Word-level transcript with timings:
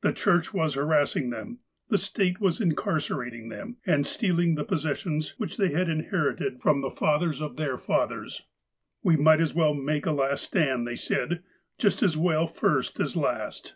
The 0.00 0.14
Church 0.14 0.54
was 0.54 0.76
harassing 0.76 1.28
them, 1.28 1.58
the 1.90 1.98
State 1.98 2.40
was 2.40 2.58
in 2.58 2.72
carcerating 2.74 3.50
them, 3.50 3.76
and 3.84 4.06
stealing 4.06 4.54
the 4.54 4.64
possessions 4.64 5.34
which 5.36 5.58
they 5.58 5.72
had 5.72 5.90
inherited 5.90 6.58
from 6.62 6.80
the 6.80 6.88
fathers 6.88 7.42
of 7.42 7.58
their 7.58 7.76
fathers. 7.76 8.40
"We 9.02 9.18
might 9.18 9.40
just 9.40 9.50
as 9.52 9.56
well 9.58 9.74
make 9.74 10.06
a 10.06 10.12
last 10.12 10.44
stand," 10.44 10.86
they 10.88 10.96
said. 10.96 11.42
"Just 11.76 12.02
as 12.02 12.16
well 12.16 12.46
first 12.46 12.98
as 12.98 13.14
last. 13.14 13.66